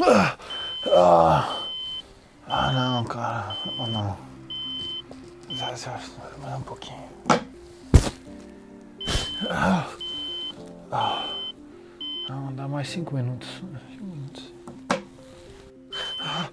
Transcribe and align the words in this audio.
Ah, 0.00 0.36
ah, 2.46 2.72
não, 2.72 3.04
cara. 3.04 3.56
Ah, 3.80 3.86
não. 3.88 4.16
Mais 6.40 6.56
um 6.56 6.62
pouquinho. 6.62 7.08
Ah, 9.50 9.88
ah, 10.92 11.28
não, 12.28 12.52
dá 12.54 12.68
mais 12.68 12.88
cinco 12.88 13.16
minutos. 13.16 13.48
Cinco 13.90 14.04
minutos. 14.04 14.52
Ah, 16.20 16.48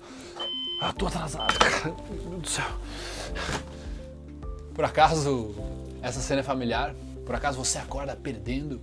ah 0.82 0.94
tô 0.94 1.06
atrasado, 1.06 1.54
cara. 1.60 1.96
Meu 2.10 2.30
Deus 2.30 2.42
do 2.42 2.50
céu. 2.50 2.66
Por 4.74 4.86
acaso 4.86 5.54
essa 6.02 6.20
cena 6.20 6.40
é 6.40 6.44
familiar? 6.44 6.96
Por 7.24 7.36
acaso 7.36 7.64
você 7.64 7.78
acorda 7.78 8.16
perdendo? 8.16 8.82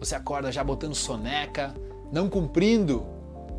Você 0.00 0.16
acorda 0.16 0.50
já 0.50 0.64
botando 0.64 0.94
soneca, 0.94 1.72
não 2.12 2.28
cumprindo 2.28 3.15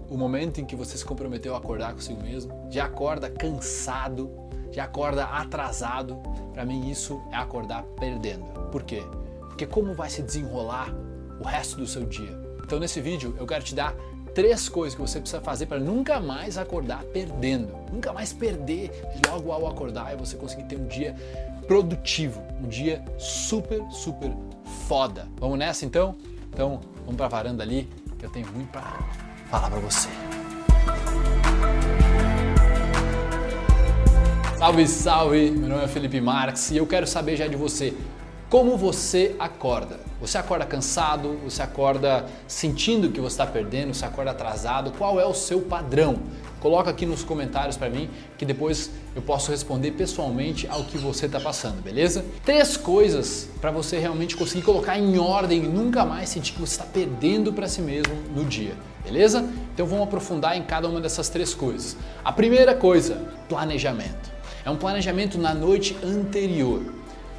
o 0.09 0.17
momento 0.17 0.61
em 0.61 0.65
que 0.65 0.75
você 0.75 0.97
se 0.97 1.05
comprometeu 1.05 1.53
a 1.55 1.57
acordar 1.57 1.93
consigo 1.93 2.21
mesmo? 2.21 2.53
Já 2.69 2.85
acorda 2.85 3.29
cansado, 3.29 4.31
já 4.71 4.83
acorda 4.83 5.25
atrasado? 5.25 6.17
Para 6.53 6.65
mim 6.65 6.89
isso 6.89 7.21
é 7.31 7.35
acordar 7.35 7.83
perdendo. 7.99 8.45
Por 8.71 8.83
quê? 8.83 9.03
Porque 9.41 9.65
como 9.65 9.93
vai 9.93 10.09
se 10.09 10.21
desenrolar 10.21 10.93
o 11.39 11.43
resto 11.43 11.77
do 11.77 11.87
seu 11.87 12.05
dia? 12.05 12.37
Então 12.63 12.79
nesse 12.79 13.01
vídeo 13.01 13.35
eu 13.39 13.45
quero 13.45 13.63
te 13.63 13.75
dar 13.75 13.95
três 14.33 14.69
coisas 14.69 14.93
que 14.93 15.01
você 15.01 15.19
precisa 15.19 15.41
fazer 15.41 15.65
para 15.65 15.79
nunca 15.79 16.19
mais 16.19 16.57
acordar 16.57 17.03
perdendo. 17.05 17.75
Nunca 17.91 18.13
mais 18.13 18.31
perder 18.31 18.91
logo 19.27 19.51
ao 19.51 19.67
acordar 19.67 20.13
e 20.13 20.15
você 20.15 20.37
conseguir 20.37 20.65
ter 20.65 20.77
um 20.77 20.85
dia 20.85 21.15
produtivo, 21.67 22.41
um 22.63 22.67
dia 22.67 23.03
super, 23.17 23.83
super 23.89 24.31
foda. 24.87 25.27
Vamos 25.39 25.57
nessa 25.57 25.85
então? 25.85 26.15
Então, 26.53 26.79
vamos 26.99 27.15
para 27.15 27.25
a 27.25 27.29
varanda 27.29 27.63
ali, 27.63 27.89
que 28.17 28.25
eu 28.25 28.29
tenho 28.29 28.47
muito 28.51 28.71
para 28.71 28.97
falar 29.49 29.69
para 29.69 29.79
você. 29.79 30.09
Salve, 34.57 34.87
salve! 34.87 35.51
Meu 35.51 35.69
nome 35.69 35.83
é 35.83 35.87
Felipe 35.87 36.19
Marques 36.19 36.71
e 36.71 36.77
eu 36.77 36.85
quero 36.85 37.07
saber 37.07 37.37
já 37.37 37.47
de 37.47 37.55
você. 37.55 37.93
Como 38.49 38.77
você 38.77 39.35
acorda? 39.39 39.99
Você 40.19 40.37
acorda 40.37 40.65
cansado? 40.65 41.37
Você 41.43 41.61
acorda 41.61 42.25
sentindo 42.47 43.09
que 43.09 43.19
você 43.19 43.33
está 43.33 43.45
perdendo? 43.45 43.93
Você 43.93 44.05
acorda 44.05 44.31
atrasado? 44.31 44.91
Qual 44.97 45.19
é 45.19 45.25
o 45.25 45.33
seu 45.33 45.61
padrão? 45.61 46.19
Coloca 46.59 46.89
aqui 46.89 47.05
nos 47.05 47.23
comentários 47.23 47.77
para 47.77 47.89
mim 47.89 48.09
que 48.37 48.45
depois 48.45 48.89
eu 49.15 49.21
posso 49.21 49.51
responder 49.51 49.91
pessoalmente 49.91 50.67
ao 50.67 50.85
que 50.85 50.97
você 50.97 51.27
está 51.27 51.39
passando, 51.39 51.83
beleza? 51.83 52.25
Três 52.43 52.75
coisas 52.75 53.47
para 53.61 53.69
você 53.69 53.99
realmente 53.99 54.35
conseguir 54.35 54.63
colocar 54.63 54.97
em 54.97 55.19
ordem 55.19 55.63
e 55.63 55.67
nunca 55.67 56.03
mais 56.03 56.29
sentir 56.29 56.53
que 56.53 56.59
você 56.59 56.73
está 56.73 56.85
perdendo 56.85 57.53
para 57.53 57.67
si 57.67 57.81
mesmo 57.81 58.15
no 58.35 58.43
dia, 58.43 58.75
beleza? 59.07 59.47
Então 59.73 59.85
vamos 59.85 60.05
aprofundar 60.05 60.57
em 60.57 60.63
cada 60.63 60.87
uma 60.87 60.99
dessas 60.99 61.29
três 61.29 61.53
coisas. 61.53 61.95
A 62.23 62.31
primeira 62.31 62.75
coisa, 62.75 63.21
planejamento. 63.47 64.31
É 64.65 64.69
um 64.69 64.75
planejamento 64.75 65.37
na 65.37 65.53
noite 65.53 65.97
anterior. 66.03 66.81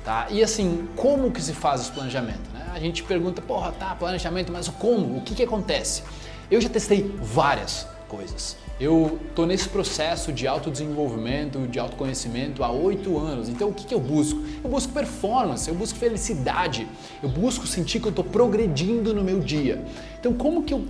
Tá? 0.05 0.29
E 0.31 0.43
assim, 0.43 0.89
como 0.97 1.31
que 1.31 1.43
se 1.43 1.53
faz 1.53 1.83
esse 1.83 1.93
planejamento? 1.93 2.51
Né? 2.55 2.67
A 2.75 2.81
gente 2.81 3.03
pergunta, 3.03 3.43
porra, 3.43 3.73
tá, 3.73 3.95
planejamento, 3.95 4.51
mas 4.51 4.69
como? 4.69 5.19
O 5.19 5.21
que, 5.21 5.35
que 5.35 5.43
acontece? 5.43 6.03
Eu 6.51 6.61
já 6.61 6.71
testei 6.71 7.15
várias 7.21 7.87
coisas. 8.09 8.57
Eu 8.81 9.19
estou 9.29 9.45
nesse 9.45 9.69
processo 9.69 10.33
de 10.33 10.47
autodesenvolvimento, 10.47 11.59
de 11.67 11.79
autoconhecimento 11.79 12.65
há 12.65 12.71
oito 12.71 13.19
anos. 13.19 13.49
Então 13.49 13.69
o 13.69 13.75
que, 13.75 13.85
que 13.85 13.93
eu 13.93 14.01
busco? 14.01 14.41
Eu 14.65 14.71
busco 14.71 14.93
performance, 14.93 15.69
eu 15.69 15.75
busco 15.75 15.99
felicidade, 15.99 16.89
eu 17.23 17.29
busco 17.29 17.67
sentir 17.67 18.01
que 18.01 18.07
eu 18.07 18.11
estou 18.11 18.25
progredindo 18.25 19.13
no 19.13 19.23
meu 19.23 19.41
dia. 19.41 19.85
Então 20.19 20.33
como 20.33 20.63
que 20.63 20.73
eu 20.73 20.87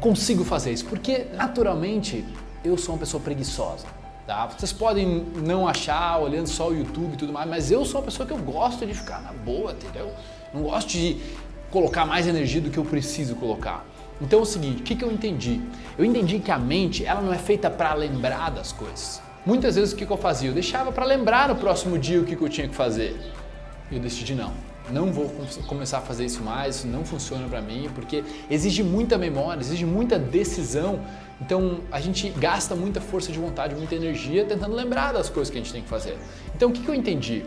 consigo 0.00 0.44
fazer 0.44 0.72
isso? 0.72 0.84
Porque 0.84 1.26
naturalmente 1.34 2.24
eu 2.64 2.76
sou 2.76 2.94
uma 2.94 3.00
pessoa 3.00 3.22
preguiçosa. 3.22 3.86
Tá? 4.26 4.46
Vocês 4.46 4.72
podem 4.72 5.24
não 5.36 5.66
achar 5.66 6.18
olhando 6.18 6.48
só 6.48 6.68
o 6.68 6.76
YouTube 6.76 7.14
e 7.14 7.16
tudo 7.16 7.32
mais, 7.32 7.48
mas 7.48 7.70
eu 7.70 7.84
sou 7.84 8.00
uma 8.00 8.04
pessoa 8.04 8.26
que 8.26 8.32
eu 8.32 8.38
gosto 8.38 8.84
de 8.84 8.92
ficar 8.92 9.22
na 9.22 9.32
boa, 9.32 9.72
entendeu? 9.72 10.12
Não 10.52 10.62
gosto 10.62 10.88
de 10.88 11.18
colocar 11.70 12.04
mais 12.04 12.26
energia 12.26 12.60
do 12.60 12.70
que 12.70 12.78
eu 12.78 12.84
preciso 12.84 13.34
colocar. 13.36 13.86
Então 14.20 14.40
é 14.40 14.42
o 14.42 14.44
seguinte, 14.44 14.82
o 14.82 14.84
que, 14.84 14.94
que 14.94 15.04
eu 15.04 15.10
entendi? 15.10 15.62
Eu 15.96 16.04
entendi 16.04 16.40
que 16.40 16.50
a 16.50 16.58
mente 16.58 17.06
ela 17.06 17.22
não 17.22 17.32
é 17.32 17.38
feita 17.38 17.70
para 17.70 17.94
lembrar 17.94 18.50
das 18.50 18.70
coisas. 18.70 19.22
Muitas 19.46 19.76
vezes 19.76 19.94
o 19.94 19.96
que, 19.96 20.04
que 20.04 20.12
eu 20.12 20.18
fazia? 20.18 20.50
Eu 20.50 20.54
deixava 20.54 20.92
para 20.92 21.06
lembrar 21.06 21.48
no 21.48 21.56
próximo 21.56 21.98
dia 21.98 22.20
o 22.20 22.24
que, 22.24 22.36
que 22.36 22.42
eu 22.42 22.48
tinha 22.48 22.68
que 22.68 22.74
fazer. 22.74 23.18
Eu 23.90 23.98
decidi 23.98 24.34
não 24.34 24.67
não 24.90 25.12
vou 25.12 25.30
começar 25.66 25.98
a 25.98 26.00
fazer 26.00 26.24
isso 26.24 26.42
mais, 26.42 26.76
isso 26.76 26.86
não 26.86 27.04
funciona 27.04 27.48
para 27.48 27.60
mim, 27.60 27.88
porque 27.94 28.24
exige 28.50 28.82
muita 28.82 29.18
memória, 29.18 29.60
exige 29.60 29.84
muita 29.84 30.18
decisão. 30.18 31.00
Então 31.40 31.80
a 31.92 32.00
gente 32.00 32.30
gasta 32.30 32.74
muita 32.74 33.00
força 33.00 33.30
de 33.30 33.38
vontade, 33.38 33.74
muita 33.74 33.94
energia 33.94 34.44
tentando 34.44 34.74
lembrar 34.74 35.12
das 35.12 35.28
coisas 35.28 35.50
que 35.50 35.58
a 35.58 35.60
gente 35.60 35.72
tem 35.72 35.82
que 35.82 35.88
fazer. 35.88 36.16
Então 36.54 36.70
o 36.70 36.72
que, 36.72 36.82
que 36.82 36.88
eu 36.88 36.94
entendi? 36.94 37.44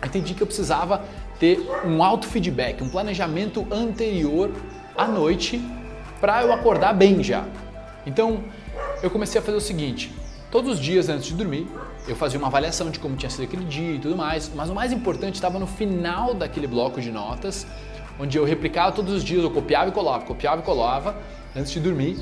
Eu 0.00 0.08
entendi 0.08 0.34
que 0.34 0.42
eu 0.42 0.46
precisava 0.46 1.04
ter 1.38 1.60
um 1.84 2.02
auto-feedback, 2.02 2.82
um 2.82 2.88
planejamento 2.88 3.66
anterior 3.70 4.50
à 4.96 5.06
noite 5.06 5.62
para 6.20 6.42
eu 6.42 6.52
acordar 6.52 6.92
bem 6.92 7.22
já. 7.22 7.46
Então 8.06 8.44
eu 9.02 9.10
comecei 9.10 9.40
a 9.40 9.42
fazer 9.42 9.56
o 9.56 9.60
seguinte: 9.60 10.12
todos 10.50 10.74
os 10.74 10.80
dias 10.80 11.08
antes 11.08 11.26
de 11.26 11.34
dormir, 11.34 11.66
eu 12.10 12.16
fazia 12.16 12.38
uma 12.38 12.48
avaliação 12.48 12.90
de 12.90 12.98
como 12.98 13.16
tinha 13.16 13.30
sido 13.30 13.44
aquele 13.44 13.64
dia 13.64 13.94
e 13.94 13.98
tudo 13.98 14.16
mais, 14.16 14.50
mas 14.54 14.70
o 14.70 14.74
mais 14.74 14.92
importante 14.92 15.34
estava 15.34 15.58
no 15.58 15.66
final 15.66 16.34
daquele 16.34 16.66
bloco 16.66 17.00
de 17.00 17.10
notas, 17.10 17.66
onde 18.18 18.36
eu 18.36 18.44
replicava 18.44 18.92
todos 18.92 19.12
os 19.12 19.24
dias, 19.24 19.42
eu 19.42 19.50
copiava 19.50 19.88
e 19.88 19.92
colava, 19.92 20.24
copiava 20.24 20.60
e 20.60 20.64
colava 20.64 21.16
antes 21.54 21.72
de 21.72 21.80
dormir, 21.80 22.18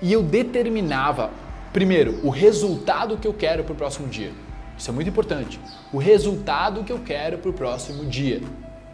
e 0.00 0.12
eu 0.12 0.22
determinava, 0.22 1.30
primeiro, 1.72 2.20
o 2.22 2.30
resultado 2.30 3.16
que 3.16 3.26
eu 3.26 3.34
quero 3.34 3.64
para 3.64 3.72
o 3.72 3.76
próximo 3.76 4.08
dia. 4.08 4.32
Isso 4.76 4.90
é 4.90 4.92
muito 4.92 5.08
importante. 5.08 5.58
O 5.92 5.98
resultado 5.98 6.84
que 6.84 6.92
eu 6.92 6.98
quero 6.98 7.38
para 7.38 7.50
o 7.50 7.52
próximo 7.52 8.04
dia, 8.04 8.42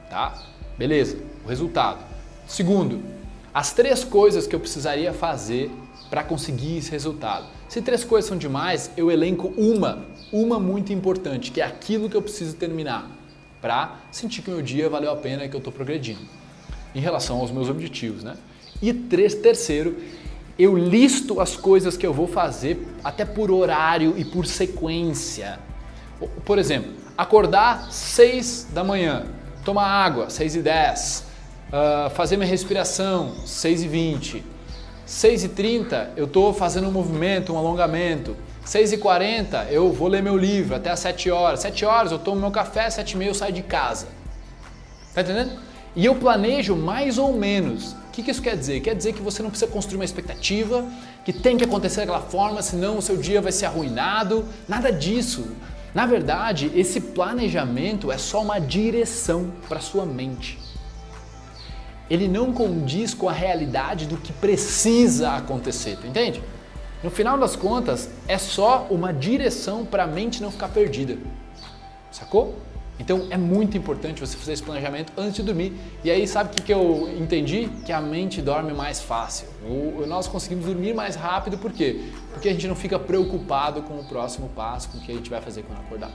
tá? 0.08 0.34
Beleza, 0.78 1.18
o 1.44 1.48
resultado. 1.48 1.98
Segundo, 2.46 3.02
as 3.52 3.72
três 3.72 4.04
coisas 4.04 4.46
que 4.46 4.54
eu 4.54 4.60
precisaria 4.60 5.12
fazer 5.12 5.70
para 6.12 6.22
conseguir 6.22 6.76
esse 6.76 6.90
resultado. 6.90 7.46
Se 7.66 7.80
três 7.80 8.04
coisas 8.04 8.28
são 8.28 8.36
demais, 8.36 8.90
eu 8.98 9.10
elenco 9.10 9.48
uma, 9.56 10.04
uma 10.30 10.60
muito 10.60 10.92
importante, 10.92 11.50
que 11.50 11.58
é 11.58 11.64
aquilo 11.64 12.10
que 12.10 12.14
eu 12.14 12.20
preciso 12.20 12.54
terminar 12.54 13.10
para 13.62 13.96
sentir 14.10 14.42
que 14.42 14.50
o 14.50 14.52
meu 14.52 14.60
dia 14.60 14.90
valeu 14.90 15.10
a 15.10 15.16
pena 15.16 15.42
e 15.42 15.48
que 15.48 15.56
eu 15.56 15.58
estou 15.58 15.72
progredindo 15.72 16.20
em 16.94 17.00
relação 17.00 17.38
aos 17.38 17.50
meus 17.50 17.70
objetivos, 17.70 18.22
né? 18.22 18.36
E 18.82 18.92
três, 18.92 19.34
terceiro, 19.34 19.96
eu 20.58 20.76
listo 20.76 21.40
as 21.40 21.56
coisas 21.56 21.96
que 21.96 22.06
eu 22.06 22.12
vou 22.12 22.28
fazer 22.28 22.86
até 23.02 23.24
por 23.24 23.50
horário 23.50 24.12
e 24.18 24.22
por 24.22 24.44
sequência. 24.44 25.58
Por 26.44 26.58
exemplo, 26.58 26.92
acordar 27.16 27.90
6 27.90 28.68
da 28.74 28.84
manhã, 28.84 29.24
tomar 29.64 29.86
água 29.86 30.28
6 30.28 30.56
e 30.56 30.60
10, 30.60 31.20
uh, 31.20 31.24
ah, 31.72 32.12
fazer 32.14 32.36
minha 32.36 32.50
respiração 32.50 33.34
6 33.46 33.84
e 33.84 33.88
20, 33.88 34.51
6h30 35.06 36.10
eu 36.16 36.24
estou 36.24 36.52
fazendo 36.54 36.88
um 36.88 36.92
movimento, 36.92 37.52
um 37.52 37.58
alongamento. 37.58 38.36
6h40 38.66 39.68
eu 39.70 39.92
vou 39.92 40.08
ler 40.08 40.22
meu 40.22 40.36
livro 40.36 40.76
até 40.76 40.90
as 40.90 41.00
7 41.00 41.30
horas. 41.30 41.60
7 41.60 41.84
horas 41.84 42.12
eu 42.12 42.18
tomo 42.18 42.40
meu 42.40 42.50
café, 42.50 42.88
7 42.88 43.16
h 43.16 43.26
eu 43.26 43.34
saio 43.34 43.52
de 43.52 43.62
casa. 43.62 44.06
Tá 45.14 45.22
entendendo? 45.22 45.58
E 45.94 46.04
eu 46.04 46.14
planejo 46.14 46.74
mais 46.76 47.18
ou 47.18 47.32
menos. 47.32 47.92
O 47.92 48.12
que, 48.12 48.22
que 48.22 48.30
isso 48.30 48.42
quer 48.42 48.56
dizer? 48.56 48.80
Quer 48.80 48.94
dizer 48.94 49.12
que 49.12 49.22
você 49.22 49.42
não 49.42 49.50
precisa 49.50 49.70
construir 49.70 49.96
uma 49.96 50.04
expectativa, 50.04 50.86
que 51.24 51.32
tem 51.32 51.56
que 51.56 51.64
acontecer 51.64 52.00
daquela 52.00 52.20
forma, 52.20 52.62
senão 52.62 52.98
o 52.98 53.02
seu 53.02 53.16
dia 53.16 53.40
vai 53.40 53.52
ser 53.52 53.66
arruinado. 53.66 54.44
Nada 54.68 54.92
disso. 54.92 55.46
Na 55.94 56.06
verdade, 56.06 56.70
esse 56.74 57.00
planejamento 57.00 58.10
é 58.10 58.16
só 58.16 58.42
uma 58.42 58.58
direção 58.58 59.52
para 59.68 59.80
sua 59.80 60.06
mente 60.06 60.58
ele 62.12 62.28
não 62.28 62.52
condiz 62.52 63.14
com 63.14 63.26
a 63.26 63.32
realidade 63.32 64.06
do 64.06 64.18
que 64.18 64.34
precisa 64.34 65.30
acontecer, 65.32 65.96
tu 65.98 66.06
entende? 66.06 66.42
No 67.02 67.10
final 67.10 67.38
das 67.38 67.56
contas, 67.56 68.10
é 68.28 68.36
só 68.36 68.86
uma 68.90 69.14
direção 69.14 69.86
para 69.86 70.04
a 70.04 70.06
mente 70.06 70.42
não 70.42 70.50
ficar 70.50 70.68
perdida. 70.68 71.16
Sacou? 72.10 72.54
Então 73.00 73.28
é 73.30 73.38
muito 73.38 73.78
importante 73.78 74.20
você 74.20 74.36
fazer 74.36 74.52
esse 74.52 74.62
planejamento 74.62 75.10
antes 75.16 75.36
de 75.36 75.42
dormir. 75.42 75.72
E 76.04 76.10
aí, 76.10 76.28
sabe 76.28 76.50
o 76.50 76.52
que, 76.54 76.62
que 76.62 76.72
eu 76.74 77.08
entendi? 77.18 77.70
Que 77.86 77.92
a 77.92 78.00
mente 78.00 78.42
dorme 78.42 78.74
mais 78.74 79.00
fácil. 79.00 79.48
O, 79.64 80.04
nós 80.06 80.28
conseguimos 80.28 80.66
dormir 80.66 80.94
mais 80.94 81.16
rápido, 81.16 81.56
por 81.56 81.72
quê? 81.72 82.10
Porque 82.34 82.50
a 82.50 82.52
gente 82.52 82.68
não 82.68 82.76
fica 82.76 82.98
preocupado 82.98 83.80
com 83.82 83.98
o 83.98 84.04
próximo 84.04 84.50
passo, 84.50 84.90
com 84.90 84.98
o 84.98 85.00
que 85.00 85.10
a 85.10 85.14
gente 85.14 85.30
vai 85.30 85.40
fazer 85.40 85.62
quando 85.62 85.78
acordar. 85.78 86.12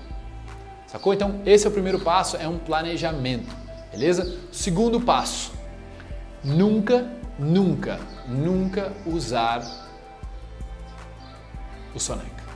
Sacou? 0.86 1.12
Então, 1.12 1.42
esse 1.44 1.66
é 1.66 1.70
o 1.70 1.74
primeiro 1.74 2.00
passo, 2.00 2.38
é 2.38 2.48
um 2.48 2.60
planejamento. 2.60 3.54
Beleza? 3.92 4.38
Segundo 4.52 5.02
passo, 5.02 5.57
Nunca, 6.48 7.06
nunca, 7.38 8.00
nunca 8.26 8.94
usar 9.06 9.62
o 11.94 12.00
soneca. 12.00 12.48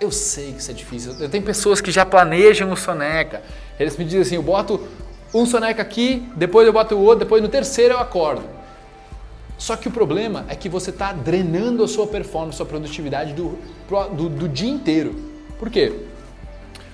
Eu 0.00 0.10
sei 0.10 0.52
que 0.52 0.60
isso 0.60 0.70
é 0.70 0.74
difícil. 0.74 1.28
Tem 1.28 1.42
pessoas 1.42 1.82
que 1.82 1.90
já 1.90 2.06
planejam 2.06 2.72
o 2.72 2.76
soneca. 2.76 3.42
Eles 3.78 3.94
me 3.98 4.06
dizem 4.06 4.22
assim: 4.22 4.34
eu 4.36 4.42
boto 4.42 4.80
um 5.34 5.44
soneca 5.44 5.82
aqui, 5.82 6.26
depois 6.34 6.66
eu 6.66 6.72
boto 6.72 6.94
o 6.94 7.00
outro, 7.02 7.20
depois 7.20 7.42
no 7.42 7.48
terceiro 7.50 7.92
eu 7.92 7.98
acordo. 7.98 8.42
Só 9.58 9.76
que 9.76 9.88
o 9.88 9.90
problema 9.90 10.46
é 10.48 10.54
que 10.54 10.68
você 10.68 10.88
está 10.88 11.12
drenando 11.12 11.84
a 11.84 11.88
sua 11.88 12.06
performance, 12.06 12.56
sua 12.56 12.64
produtividade 12.64 13.34
do, 13.34 13.58
do, 14.16 14.30
do, 14.30 14.48
dia 14.48 14.70
inteiro. 14.70 15.14
Por 15.58 15.68
quê? 15.68 15.92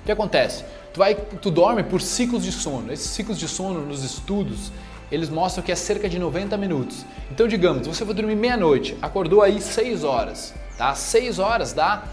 O 0.00 0.04
que 0.04 0.10
acontece? 0.10 0.64
Tu, 0.92 0.98
vai, 0.98 1.14
tu 1.14 1.52
dorme 1.52 1.84
por 1.84 2.00
ciclos 2.00 2.42
de 2.42 2.50
sono. 2.50 2.92
Esses 2.92 3.10
ciclos 3.10 3.38
de 3.38 3.46
sono 3.46 3.86
nos 3.86 4.02
estudos, 4.02 4.72
eles 5.12 5.28
mostram 5.28 5.62
que 5.62 5.70
é 5.70 5.74
cerca 5.74 6.08
de 6.08 6.18
90 6.18 6.56
minutos. 6.56 7.04
Então, 7.30 7.46
digamos, 7.46 7.86
você 7.86 8.02
vai 8.02 8.14
dormir 8.14 8.34
meia-noite, 8.34 8.96
acordou 9.02 9.42
aí 9.42 9.60
6 9.60 10.04
horas, 10.04 10.54
tá? 10.78 10.94
6 10.94 11.38
horas 11.38 11.74
dá 11.74 12.04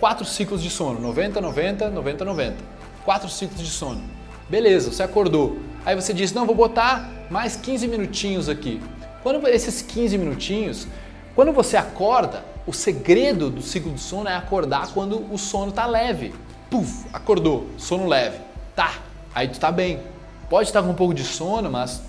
4 0.00 0.24
ciclos 0.24 0.60
de 0.60 0.68
sono, 0.68 1.00
90, 1.00 1.40
90, 1.40 1.90
90, 1.90 2.24
90. 2.24 2.56
4 3.04 3.28
ciclos 3.28 3.60
de 3.60 3.70
sono. 3.70 4.02
Beleza, 4.48 4.90
você 4.90 5.04
acordou. 5.04 5.58
Aí 5.86 5.94
você 5.94 6.12
diz: 6.12 6.32
"Não, 6.32 6.44
vou 6.44 6.56
botar 6.56 7.08
mais 7.30 7.54
15 7.54 7.86
minutinhos 7.86 8.48
aqui". 8.48 8.82
Quando 9.22 9.46
esses 9.46 9.80
15 9.80 10.18
minutinhos, 10.18 10.88
quando 11.36 11.52
você 11.52 11.76
acorda, 11.76 12.44
o 12.66 12.72
segredo 12.72 13.48
do 13.48 13.62
ciclo 13.62 13.92
de 13.92 14.00
sono 14.00 14.28
é 14.28 14.34
acordar 14.34 14.92
quando 14.92 15.32
o 15.32 15.38
sono 15.38 15.70
está 15.70 15.86
leve. 15.86 16.34
Puf, 16.68 17.06
acordou, 17.12 17.68
sono 17.78 18.08
leve. 18.08 18.38
Tá, 18.74 18.94
aí 19.32 19.46
tu 19.46 19.60
tá 19.60 19.70
bem. 19.70 20.00
Pode 20.48 20.68
estar 20.68 20.82
com 20.82 20.88
um 20.88 20.94
pouco 20.94 21.14
de 21.14 21.22
sono, 21.22 21.70
mas 21.70 22.02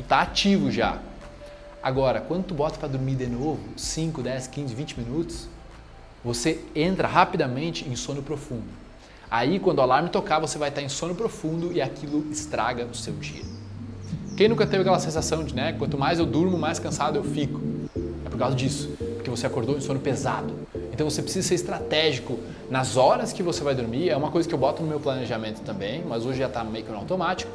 tu 0.00 0.02
tá 0.02 0.22
ativo 0.22 0.70
já. 0.70 0.98
Agora, 1.82 2.20
quando 2.20 2.44
tu 2.44 2.54
bota 2.54 2.78
para 2.78 2.88
dormir 2.88 3.16
de 3.16 3.26
novo, 3.26 3.60
5, 3.76 4.22
10, 4.22 4.46
15, 4.46 4.74
20 4.74 5.00
minutos, 5.00 5.48
você 6.24 6.60
entra 6.74 7.06
rapidamente 7.06 7.88
em 7.88 7.94
sono 7.96 8.22
profundo. 8.22 8.64
Aí, 9.30 9.58
quando 9.60 9.78
o 9.78 9.82
alarme 9.82 10.08
tocar, 10.08 10.38
você 10.38 10.58
vai 10.58 10.70
estar 10.70 10.82
em 10.82 10.88
sono 10.88 11.14
profundo 11.14 11.72
e 11.72 11.80
aquilo 11.80 12.26
estraga 12.30 12.84
o 12.84 12.94
seu 12.94 13.14
dia. 13.14 13.44
Quem 14.36 14.48
nunca 14.48 14.66
teve 14.66 14.80
aquela 14.80 14.98
sensação 14.98 15.44
de, 15.44 15.54
né, 15.54 15.74
quanto 15.74 15.98
mais 15.98 16.18
eu 16.18 16.26
durmo, 16.26 16.58
mais 16.58 16.78
cansado 16.78 17.16
eu 17.16 17.24
fico? 17.24 17.60
É 18.24 18.28
por 18.28 18.38
causa 18.38 18.56
disso, 18.56 18.90
porque 19.16 19.30
você 19.30 19.46
acordou 19.46 19.76
em 19.76 19.80
sono 19.80 20.00
pesado. 20.00 20.54
Então 20.92 21.08
você 21.08 21.22
precisa 21.22 21.46
ser 21.46 21.54
estratégico 21.54 22.38
nas 22.70 22.96
horas 22.96 23.32
que 23.32 23.42
você 23.42 23.62
vai 23.62 23.74
dormir. 23.74 24.08
É 24.08 24.16
uma 24.16 24.30
coisa 24.30 24.48
que 24.48 24.54
eu 24.54 24.58
boto 24.58 24.82
no 24.82 24.88
meu 24.88 24.98
planejamento 24.98 25.60
também, 25.60 26.02
mas 26.06 26.24
hoje 26.24 26.38
já 26.38 26.46
está 26.46 26.64
meio 26.64 26.84
que 26.84 26.90
no 26.90 26.98
automático. 26.98 27.50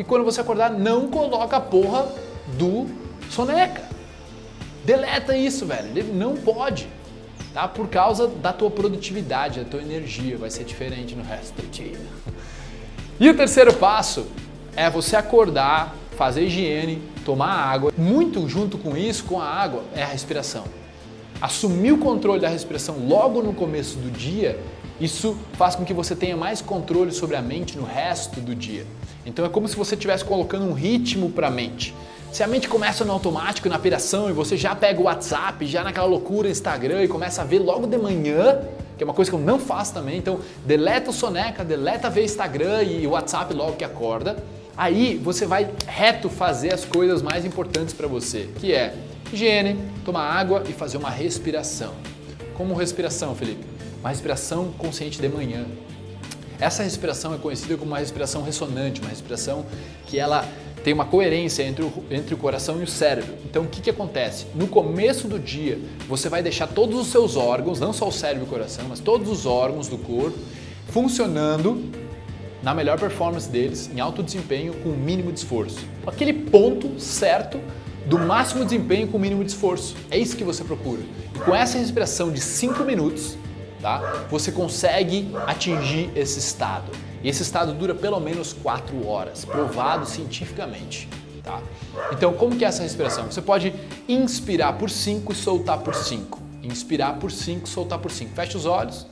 E 0.00 0.02
quando 0.02 0.24
você 0.24 0.40
acordar, 0.40 0.70
não 0.70 1.08
coloca 1.08 1.58
a 1.58 1.60
porra 1.60 2.10
do 2.56 2.86
soneca. 3.28 3.82
Deleta 4.82 5.36
isso, 5.36 5.66
velho. 5.66 6.02
Não 6.14 6.38
pode. 6.38 6.88
Tá? 7.52 7.68
Por 7.68 7.86
causa 7.86 8.26
da 8.26 8.50
tua 8.50 8.70
produtividade, 8.70 9.60
da 9.60 9.68
tua 9.68 9.82
energia, 9.82 10.38
vai 10.38 10.48
ser 10.48 10.64
diferente 10.64 11.14
no 11.14 11.22
resto 11.22 11.60
do 11.60 11.68
dia. 11.68 12.00
E 13.20 13.28
o 13.28 13.36
terceiro 13.36 13.74
passo 13.74 14.26
é 14.74 14.88
você 14.88 15.16
acordar 15.16 15.94
fazer 16.16 16.44
higiene, 16.44 17.02
tomar 17.22 17.52
água. 17.52 17.92
Muito 17.94 18.48
junto 18.48 18.78
com 18.78 18.96
isso, 18.96 19.24
com 19.24 19.38
a 19.38 19.44
água, 19.44 19.84
é 19.94 20.02
a 20.02 20.06
respiração. 20.06 20.64
Assumir 21.42 21.92
o 21.92 21.98
controle 21.98 22.40
da 22.40 22.48
respiração 22.48 23.06
logo 23.06 23.42
no 23.42 23.52
começo 23.52 23.98
do 23.98 24.10
dia, 24.10 24.58
isso 25.00 25.36
faz 25.54 25.74
com 25.74 25.84
que 25.84 25.94
você 25.94 26.14
tenha 26.14 26.36
mais 26.36 26.60
controle 26.60 27.12
sobre 27.12 27.36
a 27.36 27.42
mente 27.42 27.76
no 27.76 27.84
resto 27.84 28.40
do 28.40 28.54
dia. 28.54 28.86
Então 29.24 29.44
é 29.44 29.48
como 29.48 29.66
se 29.68 29.76
você 29.76 29.94
estivesse 29.94 30.24
colocando 30.24 30.66
um 30.66 30.72
ritmo 30.72 31.30
para 31.30 31.48
a 31.48 31.50
mente. 31.50 31.94
Se 32.32 32.42
a 32.42 32.46
mente 32.46 32.68
começa 32.68 33.04
no 33.04 33.12
automático, 33.12 33.68
na 33.68 33.78
piração, 33.78 34.30
e 34.30 34.32
você 34.32 34.56
já 34.56 34.74
pega 34.74 35.00
o 35.00 35.04
WhatsApp, 35.04 35.66
já 35.66 35.82
naquela 35.82 36.06
loucura 36.06 36.48
Instagram 36.48 37.02
e 37.02 37.08
começa 37.08 37.42
a 37.42 37.44
ver 37.44 37.58
logo 37.58 37.86
de 37.86 37.98
manhã, 37.98 38.60
que 38.96 39.02
é 39.02 39.04
uma 39.04 39.14
coisa 39.14 39.30
que 39.30 39.36
eu 39.36 39.40
não 39.40 39.58
faço 39.58 39.94
também, 39.94 40.18
então 40.18 40.38
deleta 40.64 41.10
o 41.10 41.12
soneca, 41.12 41.64
deleta 41.64 42.08
ver 42.08 42.24
Instagram 42.24 42.82
e 42.84 43.06
WhatsApp 43.06 43.52
logo 43.52 43.72
que 43.72 43.84
acorda 43.84 44.36
Aí 44.80 45.20
você 45.22 45.44
vai 45.44 45.70
reto 45.86 46.30
fazer 46.30 46.72
as 46.72 46.86
coisas 46.86 47.20
mais 47.20 47.44
importantes 47.44 47.92
para 47.92 48.06
você, 48.06 48.48
que 48.58 48.72
é 48.72 48.94
higiene, 49.30 49.78
tomar 50.06 50.22
água 50.22 50.62
e 50.66 50.72
fazer 50.72 50.96
uma 50.96 51.10
respiração. 51.10 51.92
Como 52.54 52.72
respiração, 52.72 53.34
Felipe? 53.34 53.62
Uma 54.00 54.08
respiração 54.08 54.72
consciente 54.78 55.20
de 55.20 55.28
manhã. 55.28 55.66
Essa 56.58 56.82
respiração 56.82 57.34
é 57.34 57.38
conhecida 57.38 57.76
como 57.76 57.90
uma 57.90 57.98
respiração 57.98 58.42
ressonante, 58.42 59.00
uma 59.00 59.10
respiração 59.10 59.64
que 60.06 60.18
ela 60.18 60.46
tem 60.82 60.92
uma 60.94 61.04
coerência 61.04 61.62
entre 61.62 61.84
o, 61.84 61.92
entre 62.10 62.34
o 62.34 62.38
coração 62.38 62.80
e 62.80 62.84
o 62.84 62.86
cérebro. 62.86 63.34
Então, 63.44 63.64
o 63.64 63.66
que, 63.66 63.80
que 63.80 63.90
acontece? 63.90 64.46
No 64.54 64.66
começo 64.66 65.28
do 65.28 65.38
dia, 65.38 65.78
você 66.08 66.28
vai 66.28 66.42
deixar 66.42 66.66
todos 66.66 66.98
os 66.98 67.08
seus 67.08 67.36
órgãos, 67.36 67.78
não 67.78 67.92
só 67.92 68.08
o 68.08 68.12
cérebro 68.12 68.44
e 68.44 68.46
o 68.46 68.50
coração, 68.50 68.86
mas 68.88 69.00
todos 69.00 69.28
os 69.28 69.46
órgãos 69.46 69.88
do 69.88 69.98
corpo, 69.98 70.38
funcionando 70.88 71.90
na 72.62 72.74
melhor 72.74 72.98
performance 72.98 73.48
deles, 73.48 73.90
em 73.94 74.00
alto 74.00 74.22
desempenho, 74.22 74.74
com 74.82 74.90
o 74.90 74.96
mínimo 74.96 75.32
de 75.32 75.38
esforço. 75.38 75.80
Aquele 76.06 76.32
ponto 76.32 76.98
certo 77.00 77.58
do 78.06 78.18
máximo 78.18 78.64
desempenho 78.64 79.08
com 79.08 79.16
o 79.16 79.20
mínimo 79.20 79.44
de 79.44 79.50
esforço. 79.50 79.94
É 80.10 80.18
isso 80.18 80.36
que 80.36 80.44
você 80.44 80.64
procura. 80.64 81.02
E 81.34 81.38
com 81.38 81.54
essa 81.54 81.78
respiração 81.78 82.30
de 82.30 82.40
5 82.40 82.82
minutos, 82.84 83.36
tá? 83.80 84.26
Você 84.30 84.52
consegue 84.52 85.30
atingir 85.46 86.10
esse 86.14 86.38
estado. 86.38 86.92
E 87.22 87.28
esse 87.28 87.42
estado 87.42 87.72
dura 87.72 87.94
pelo 87.94 88.18
menos 88.18 88.52
4 88.52 89.06
horas, 89.06 89.44
provado 89.44 90.06
cientificamente. 90.06 91.08
Tá? 91.42 91.60
Então, 92.12 92.32
como 92.34 92.56
que 92.56 92.64
é 92.64 92.68
essa 92.68 92.82
respiração? 92.82 93.30
Você 93.30 93.42
pode 93.42 93.74
inspirar 94.08 94.74
por 94.74 94.90
5 94.90 95.32
e 95.32 95.34
soltar 95.34 95.78
por 95.78 95.94
5. 95.94 96.38
Inspirar 96.62 97.14
por 97.14 97.30
5, 97.30 97.68
soltar 97.68 97.98
por 97.98 98.10
5. 98.10 98.34
Fecha 98.34 98.56
os 98.58 98.66
olhos. 98.66 99.06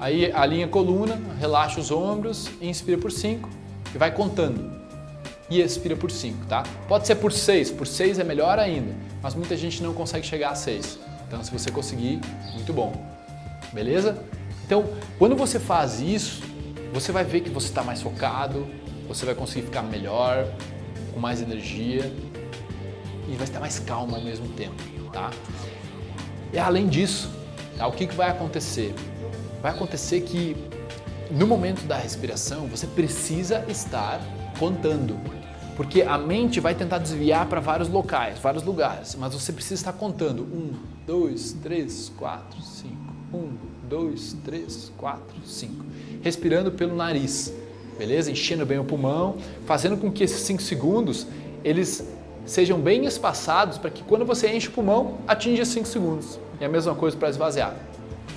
Aí 0.00 0.30
alinha 0.32 0.66
a 0.66 0.68
coluna, 0.68 1.20
relaxa 1.40 1.80
os 1.80 1.90
ombros, 1.90 2.48
inspira 2.60 2.96
por 2.96 3.10
5 3.10 3.48
e 3.92 3.98
vai 3.98 4.12
contando. 4.12 4.78
E 5.50 5.60
expira 5.60 5.96
por 5.96 6.10
5, 6.10 6.46
tá? 6.46 6.62
Pode 6.86 7.06
ser 7.06 7.16
por 7.16 7.32
6, 7.32 7.72
por 7.72 7.86
6 7.86 8.18
é 8.18 8.24
melhor 8.24 8.58
ainda, 8.58 8.94
mas 9.22 9.34
muita 9.34 9.56
gente 9.56 9.82
não 9.82 9.92
consegue 9.92 10.26
chegar 10.26 10.50
a 10.50 10.54
6. 10.54 10.98
Então 11.26 11.42
se 11.42 11.50
você 11.50 11.70
conseguir, 11.70 12.20
muito 12.54 12.72
bom. 12.72 13.17
Beleza? 13.72 14.24
Então, 14.64 14.84
quando 15.18 15.36
você 15.36 15.58
faz 15.58 16.00
isso, 16.00 16.42
você 16.92 17.12
vai 17.12 17.24
ver 17.24 17.40
que 17.40 17.50
você 17.50 17.68
está 17.68 17.82
mais 17.82 18.02
focado, 18.02 18.66
você 19.06 19.24
vai 19.24 19.34
conseguir 19.34 19.66
ficar 19.66 19.82
melhor, 19.82 20.46
com 21.12 21.20
mais 21.20 21.40
energia 21.40 22.12
e 23.28 23.34
vai 23.34 23.44
estar 23.44 23.60
mais 23.60 23.78
calmo 23.78 24.14
ao 24.14 24.22
mesmo 24.22 24.48
tempo, 24.48 24.82
tá? 25.12 25.30
E 26.52 26.58
além 26.58 26.88
disso, 26.88 27.30
tá? 27.76 27.86
o 27.86 27.92
que, 27.92 28.06
que 28.06 28.14
vai 28.14 28.30
acontecer? 28.30 28.94
vai 29.60 29.72
acontecer 29.72 30.20
que 30.22 30.56
no 31.30 31.46
momento 31.46 31.86
da 31.86 31.96
respiração 31.96 32.66
você 32.66 32.86
precisa 32.86 33.64
estar 33.68 34.20
contando. 34.58 35.18
Porque 35.76 36.02
a 36.02 36.18
mente 36.18 36.58
vai 36.58 36.74
tentar 36.74 36.98
desviar 36.98 37.46
para 37.46 37.60
vários 37.60 37.88
locais, 37.88 38.38
vários 38.40 38.64
lugares, 38.64 39.14
mas 39.14 39.32
você 39.32 39.52
precisa 39.52 39.74
estar 39.74 39.92
contando. 39.92 40.42
Um, 40.42 40.72
dois, 41.06 41.52
três, 41.52 42.12
quatro, 42.16 42.60
cinco. 42.60 43.07
Um, 43.32 43.50
dois, 43.88 44.36
três, 44.44 44.92
quatro, 44.96 45.36
cinco. 45.44 45.84
Respirando 46.22 46.72
pelo 46.72 46.96
nariz, 46.96 47.52
beleza? 47.98 48.30
Enchendo 48.30 48.64
bem 48.64 48.78
o 48.78 48.84
pulmão, 48.84 49.36
fazendo 49.66 49.96
com 49.96 50.10
que 50.10 50.24
esses 50.24 50.40
cinco 50.40 50.62
segundos 50.62 51.26
eles 51.64 52.06
sejam 52.46 52.80
bem 52.80 53.04
espaçados 53.04 53.76
para 53.78 53.90
que 53.90 54.02
quando 54.02 54.24
você 54.24 54.48
enche 54.48 54.68
o 54.68 54.70
pulmão, 54.72 55.18
atinja 55.26 55.64
5 55.64 55.86
segundos. 55.86 56.40
E 56.60 56.64
a 56.64 56.68
mesma 56.68 56.94
coisa 56.94 57.16
para 57.16 57.28
esvaziar. 57.28 57.76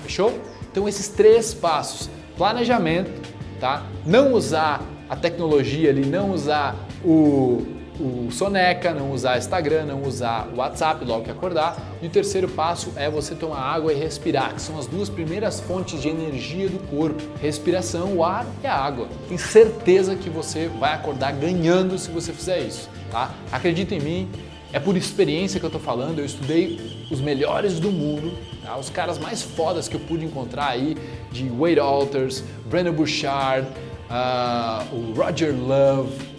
Fechou? 0.02 0.38
Então 0.70 0.88
esses 0.88 1.08
três 1.08 1.54
passos, 1.54 2.08
planejamento, 2.36 3.10
tá? 3.58 3.86
Não 4.04 4.32
usar 4.32 4.82
a 5.08 5.16
tecnologia 5.16 5.90
ali, 5.90 6.04
não 6.04 6.32
usar 6.32 6.76
o, 7.04 7.66
o 8.00 8.30
Soneca, 8.30 8.92
não 8.92 9.12
usar 9.12 9.38
Instagram, 9.38 9.84
não 9.86 10.02
usar 10.02 10.48
WhatsApp 10.56 11.04
logo 11.04 11.24
que 11.24 11.30
acordar. 11.30 11.76
E 12.00 12.06
o 12.06 12.10
terceiro 12.10 12.48
passo 12.48 12.92
é 12.96 13.10
você 13.10 13.34
tomar 13.34 13.60
água 13.60 13.92
e 13.92 13.96
respirar, 13.96 14.54
que 14.54 14.62
são 14.62 14.78
as 14.78 14.86
duas 14.86 15.08
primeiras 15.08 15.60
fontes 15.60 16.00
de 16.00 16.08
energia 16.08 16.68
do 16.68 16.78
corpo. 16.88 17.22
Respiração, 17.40 18.16
o 18.16 18.24
ar 18.24 18.46
e 18.62 18.66
a 18.66 18.74
água. 18.74 19.08
Tenho 19.28 19.38
certeza 19.38 20.16
que 20.16 20.30
você 20.30 20.68
vai 20.68 20.94
acordar 20.94 21.32
ganhando 21.32 21.98
se 21.98 22.10
você 22.10 22.32
fizer 22.32 22.60
isso, 22.60 22.88
tá? 23.10 23.30
Acredita 23.50 23.94
em 23.94 24.00
mim, 24.00 24.30
é 24.72 24.80
por 24.80 24.96
experiência 24.96 25.60
que 25.60 25.66
eu 25.66 25.68
estou 25.68 25.80
falando, 25.80 26.18
eu 26.18 26.24
estudei 26.24 27.06
os 27.10 27.20
melhores 27.20 27.78
do 27.78 27.92
mundo, 27.92 28.32
tá? 28.64 28.76
os 28.78 28.88
caras 28.88 29.18
mais 29.18 29.42
fodas 29.42 29.86
que 29.86 29.94
eu 29.94 30.00
pude 30.00 30.24
encontrar 30.24 30.68
aí, 30.68 30.96
de 31.30 31.46
Wade 31.48 31.78
Alters, 31.78 32.42
Brandon 32.66 32.92
Bouchard, 32.92 33.68
uh, 34.08 34.94
o 34.94 35.12
Roger 35.14 35.54
Love, 35.54 36.31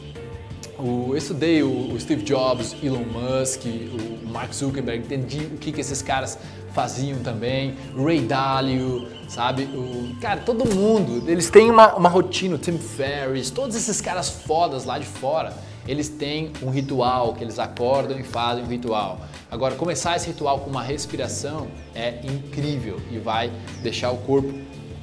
eu 0.86 1.18
estudei 1.18 1.64
o, 1.64 1.98
Steve 2.00 2.24
Jobs, 2.24 2.76
Elon 2.84 3.04
Musk, 3.06 3.62
o 3.66 4.28
Mark 4.30 4.54
Zuckerberg, 4.54 5.06
entendi 5.06 5.46
o 5.46 5.58
que, 5.58 5.72
que 5.72 5.82
esses 5.82 6.02
caras 6.02 6.38
faziam 6.74 7.20
também, 7.20 7.76
Ray 7.96 8.22
Dalio, 8.22 9.08
sabe? 9.28 9.64
O, 9.64 10.16
cara, 10.20 10.42
todo 10.42 10.66
mundo, 10.66 11.30
eles 11.30 11.50
têm 11.50 11.70
uma, 11.70 11.94
uma 11.94 12.10
rotina, 12.10 12.56
o 12.56 12.58
Tim 12.58 12.78
Ferriss, 12.78 13.50
todos 13.52 13.76
esses 13.76 14.02
caras 14.02 14.30
fodas 14.30 14.86
lá 14.86 14.98
de 14.98 15.06
fora 15.06 15.54
eles 15.88 16.08
têm 16.08 16.52
um 16.62 16.70
ritual 16.70 17.34
que 17.34 17.44
eles 17.44 17.60
acordam 17.60 18.18
e 18.18 18.24
fazem 18.24 18.64
um 18.64 18.68
ritual. 18.68 19.20
Agora, 19.52 19.76
começar 19.76 20.16
esse 20.16 20.28
ritual 20.28 20.60
com 20.60 20.70
uma 20.70 20.82
respiração 20.82 21.68
é 21.94 22.22
incrível 22.24 23.00
e 23.12 23.18
vai 23.18 23.52
deixar 23.82 24.12
o 24.12 24.18
corpo 24.18 24.54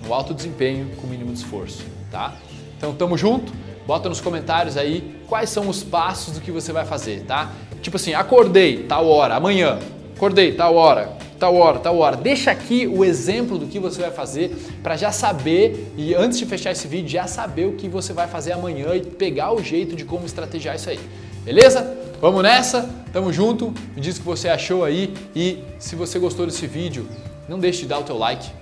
no 0.02 0.14
alto 0.14 0.32
desempenho 0.32 0.96
com 0.96 1.06
o 1.06 1.10
mínimo 1.10 1.32
de 1.32 1.38
esforço, 1.38 1.84
tá? 2.10 2.34
Então, 2.76 2.94
tamo 2.94 3.16
junto? 3.16 3.52
Bota 3.90 4.08
nos 4.08 4.20
comentários 4.20 4.76
aí 4.76 5.16
quais 5.26 5.50
são 5.50 5.68
os 5.68 5.82
passos 5.82 6.34
do 6.34 6.40
que 6.40 6.52
você 6.52 6.72
vai 6.72 6.84
fazer, 6.84 7.24
tá? 7.24 7.50
Tipo 7.82 7.96
assim, 7.96 8.14
acordei, 8.14 8.84
tal 8.84 9.08
hora, 9.08 9.34
amanhã. 9.34 9.80
Acordei, 10.14 10.52
tal 10.52 10.76
hora, 10.76 11.08
tal 11.40 11.56
hora, 11.56 11.80
tal 11.80 11.98
hora. 11.98 12.16
Deixa 12.16 12.52
aqui 12.52 12.86
o 12.86 13.04
exemplo 13.04 13.58
do 13.58 13.66
que 13.66 13.80
você 13.80 14.00
vai 14.00 14.12
fazer 14.12 14.56
para 14.80 14.96
já 14.96 15.10
saber 15.10 15.92
e 15.96 16.14
antes 16.14 16.38
de 16.38 16.46
fechar 16.46 16.70
esse 16.70 16.86
vídeo 16.86 17.08
já 17.08 17.26
saber 17.26 17.66
o 17.66 17.72
que 17.72 17.88
você 17.88 18.12
vai 18.12 18.28
fazer 18.28 18.52
amanhã 18.52 18.94
e 18.94 19.00
pegar 19.00 19.52
o 19.52 19.60
jeito 19.60 19.96
de 19.96 20.04
como 20.04 20.24
estrategiar 20.24 20.76
isso 20.76 20.88
aí. 20.88 21.00
Beleza? 21.44 21.92
Vamos 22.20 22.44
nessa? 22.44 22.88
Tamo 23.12 23.32
junto. 23.32 23.74
Me 23.96 24.00
diz 24.00 24.18
o 24.18 24.20
que 24.20 24.26
você 24.26 24.48
achou 24.48 24.84
aí 24.84 25.12
e 25.34 25.64
se 25.80 25.96
você 25.96 26.16
gostou 26.16 26.46
desse 26.46 26.64
vídeo, 26.64 27.08
não 27.48 27.58
deixe 27.58 27.80
de 27.80 27.86
dar 27.88 27.98
o 27.98 28.04
teu 28.04 28.16
like, 28.16 28.52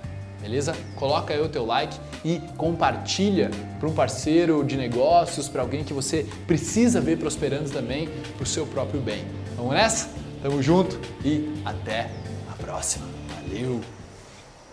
beleza? 0.41 0.75
Coloca 0.95 1.33
aí 1.33 1.41
o 1.41 1.49
teu 1.49 1.65
like 1.65 1.97
e 2.23 2.39
compartilha 2.57 3.49
para 3.79 3.87
um 3.87 3.93
parceiro 3.93 4.63
de 4.63 4.75
negócios, 4.75 5.47
para 5.47 5.61
alguém 5.61 5.83
que 5.83 5.93
você 5.93 6.25
precisa 6.47 6.99
ver 6.99 7.17
prosperando 7.17 7.69
também 7.69 8.09
para 8.35 8.43
o 8.43 8.47
seu 8.47 8.65
próprio 8.65 9.01
bem. 9.01 9.25
Vamos 9.55 9.73
nessa? 9.73 10.09
Tamo 10.41 10.61
junto 10.61 10.99
e 11.23 11.53
até 11.65 12.09
a 12.49 12.63
próxima. 12.63 13.05
Valeu! 13.41 13.98